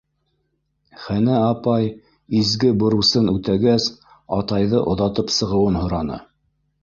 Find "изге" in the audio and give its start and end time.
2.39-2.71